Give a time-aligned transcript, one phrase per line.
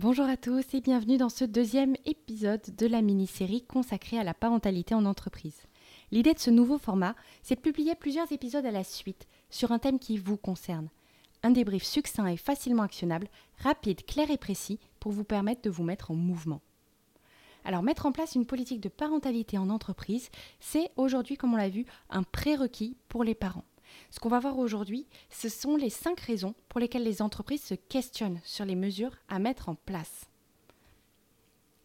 [0.00, 4.32] Bonjour à tous et bienvenue dans ce deuxième épisode de la mini-série consacrée à la
[4.32, 5.60] parentalité en entreprise.
[6.12, 9.80] L'idée de ce nouveau format, c'est de publier plusieurs épisodes à la suite sur un
[9.80, 10.88] thème qui vous concerne.
[11.42, 15.82] Un débrief succinct et facilement actionnable, rapide, clair et précis pour vous permettre de vous
[15.82, 16.60] mettre en mouvement.
[17.64, 20.30] Alors mettre en place une politique de parentalité en entreprise,
[20.60, 23.64] c'est aujourd'hui, comme on l'a vu, un prérequis pour les parents.
[24.10, 27.74] Ce qu'on va voir aujourd'hui, ce sont les cinq raisons pour lesquelles les entreprises se
[27.74, 30.28] questionnent sur les mesures à mettre en place.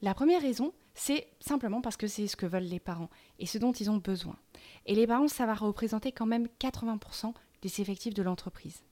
[0.02, 3.10] La première raison, c'est simplement parce que c'est ce que veulent les parents
[3.40, 4.38] et ce dont ils ont besoin.
[4.86, 8.84] Et les parents, ça va représenter quand même 80% des effectifs de l'entreprise.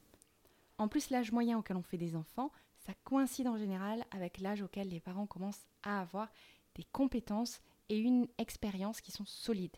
[0.77, 2.51] En plus, l'âge moyen auquel on fait des enfants,
[2.85, 6.29] ça coïncide en général avec l'âge auquel les parents commencent à avoir
[6.75, 9.77] des compétences et une expérience qui sont solides.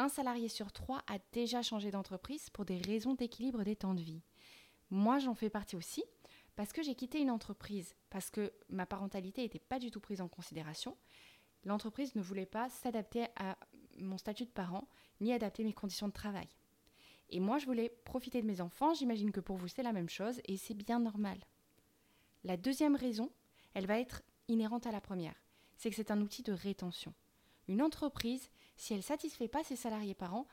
[0.00, 4.00] Un salarié sur trois a déjà changé d'entreprise pour des raisons d'équilibre des temps de
[4.00, 4.22] vie.
[4.88, 6.02] Moi, j'en fais partie aussi
[6.56, 10.22] parce que j'ai quitté une entreprise, parce que ma parentalité n'était pas du tout prise
[10.22, 10.96] en considération.
[11.66, 13.58] L'entreprise ne voulait pas s'adapter à
[13.98, 14.88] mon statut de parent,
[15.20, 16.48] ni adapter mes conditions de travail.
[17.28, 20.08] Et moi, je voulais profiter de mes enfants, j'imagine que pour vous c'est la même
[20.08, 21.36] chose, et c'est bien normal.
[22.44, 23.30] La deuxième raison,
[23.74, 25.36] elle va être inhérente à la première,
[25.76, 27.12] c'est que c'est un outil de rétention.
[27.70, 30.48] Une entreprise, si elle ne satisfait pas ses salariés parents,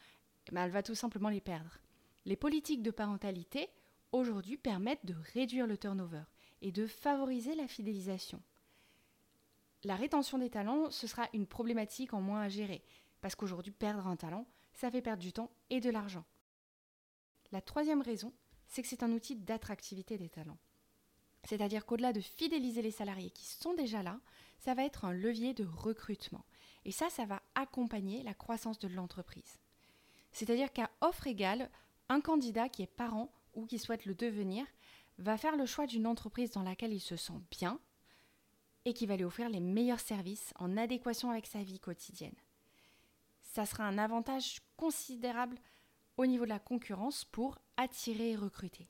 [0.52, 1.80] eh elle va tout simplement les perdre.
[2.26, 3.70] Les politiques de parentalité,
[4.12, 6.22] aujourd'hui, permettent de réduire le turnover
[6.62, 8.40] et de favoriser la fidélisation.
[9.84, 12.84] La rétention des talents, ce sera une problématique en moins à gérer,
[13.20, 14.46] parce qu'aujourd'hui, perdre un talent,
[14.76, 16.24] ça fait perdre du temps et de l'argent.
[17.52, 18.32] La troisième raison,
[18.68, 20.60] c'est que c'est un outil d'attractivité des talents.
[21.48, 24.20] C'est-à-dire qu'au-delà de fidéliser les salariés qui sont déjà là,
[24.60, 26.44] ça va être un levier de recrutement.
[26.84, 29.58] Et ça, ça va accompagner la croissance de l'entreprise.
[30.34, 31.70] C'est-à-dire qu'à offre égale,
[32.10, 34.66] un candidat qui est parent ou qui souhaite le devenir
[35.20, 37.80] va faire le choix d'une entreprise dans laquelle il se sent bien
[38.84, 42.36] et qui va lui offrir les meilleurs services en adéquation avec sa vie quotidienne.
[43.42, 45.58] Ça sera un avantage considérable
[46.18, 48.90] au niveau de la concurrence pour attirer et recruter.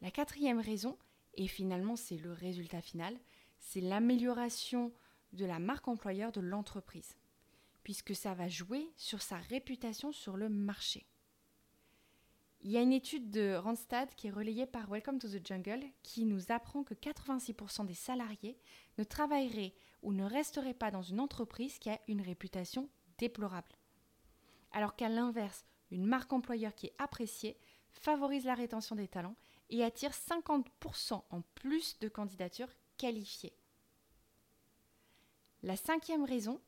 [0.00, 0.96] La quatrième raison,
[1.34, 3.18] et finalement c'est le résultat final,
[3.58, 4.92] c'est l'amélioration
[5.32, 7.16] de la marque employeur de l'entreprise,
[7.82, 11.06] puisque ça va jouer sur sa réputation sur le marché.
[12.62, 15.82] Il y a une étude de Randstad qui est relayée par Welcome to the Jungle
[16.02, 18.58] qui nous apprend que 86% des salariés
[18.98, 23.72] ne travailleraient ou ne resteraient pas dans une entreprise qui a une réputation déplorable.
[24.72, 27.56] Alors qu'à l'inverse, une marque employeur qui est appréciée
[27.92, 29.36] favorise la rétention des talents
[29.70, 33.54] et attire 50% en plus de candidatures qualifiées.
[35.62, 36.60] La cinquième raison,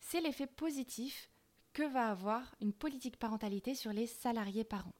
[0.00, 1.30] c'est l'effet positif
[1.72, 4.94] que va avoir une politique parentalité sur les salariés parents.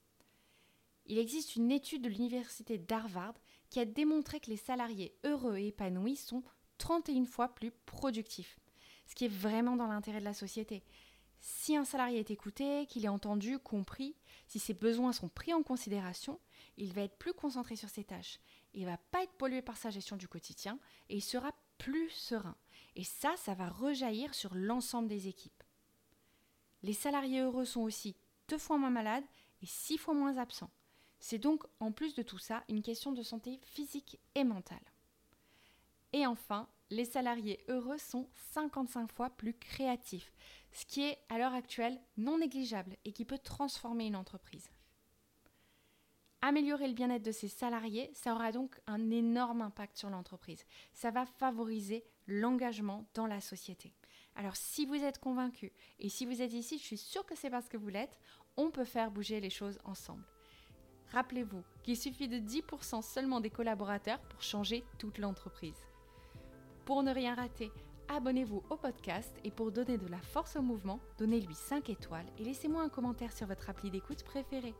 [1.05, 3.35] Il existe une étude de l'université d'Harvard
[3.69, 6.43] qui a démontré que les salariés heureux et épanouis sont
[6.79, 8.59] 31 fois plus productifs,
[9.05, 10.83] ce qui est vraiment dans l'intérêt de la société.
[11.39, 14.15] Si un salarié est écouté, qu'il est entendu, compris,
[14.47, 16.39] si ses besoins sont pris en considération,
[16.77, 18.39] il va être plus concentré sur ses tâches.
[18.73, 22.09] Il ne va pas être pollué par sa gestion du quotidien et il sera plus
[22.09, 22.55] serein.
[22.95, 25.63] Et ça, ça va rejaillir sur l'ensemble des équipes.
[26.83, 28.15] Les salariés heureux sont aussi
[28.47, 29.23] deux fois moins malades
[29.61, 30.71] et six fois moins absents.
[31.19, 34.77] C'est donc, en plus de tout ça, une question de santé physique et mentale.
[36.13, 40.31] Et enfin, les salariés heureux sont 55 fois plus créatifs,
[40.71, 44.69] ce qui est à l'heure actuelle non négligeable et qui peut transformer une entreprise.
[46.47, 50.63] Améliorer le bien-être de ses salariés, ça aura donc un énorme impact sur l'entreprise.
[50.93, 53.95] Ça va favoriser l'engagement dans la société.
[54.35, 57.49] Alors si vous êtes convaincu et si vous êtes ici, je suis sûre que c'est
[57.49, 58.19] parce que vous l'êtes,
[58.57, 60.23] on peut faire bouger les choses ensemble.
[61.13, 65.87] Rappelez-vous qu'il suffit de 10% seulement des collaborateurs pour changer toute l'entreprise.
[66.85, 67.71] Pour ne rien rater,
[68.07, 72.43] abonnez-vous au podcast et pour donner de la force au mouvement, donnez-lui 5 étoiles et
[72.43, 74.75] laissez-moi un commentaire sur votre appli d'écoute préférée.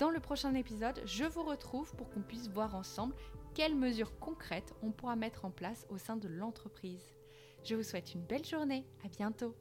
[0.00, 3.14] Dans le prochain épisode, je vous retrouve pour qu'on puisse voir ensemble
[3.54, 7.14] quelles mesures concrètes on pourra mettre en place au sein de l'entreprise.
[7.62, 9.54] Je vous souhaite une belle journée, à bientôt